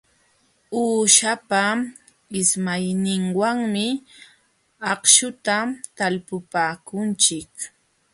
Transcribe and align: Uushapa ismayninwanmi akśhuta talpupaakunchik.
Uushapa 0.79 1.63
ismayninwanmi 2.39 3.85
akśhuta 4.91 5.57
talpupaakunchik. 5.97 7.51